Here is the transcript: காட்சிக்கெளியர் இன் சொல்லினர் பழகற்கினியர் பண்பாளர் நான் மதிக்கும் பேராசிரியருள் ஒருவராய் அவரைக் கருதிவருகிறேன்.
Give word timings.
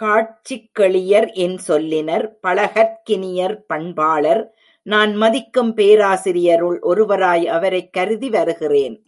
காட்சிக்கெளியர் 0.00 1.30
இன் 1.34 1.58
சொல்லினர் 1.68 2.38
பழகற்கினியர் 2.42 3.56
பண்பாளர் 3.66 4.42
நான் 4.82 5.14
மதிக்கும் 5.14 5.74
பேராசிரியருள் 5.74 6.78
ஒருவராய் 6.82 7.46
அவரைக் 7.48 7.90
கருதிவருகிறேன். 7.96 8.96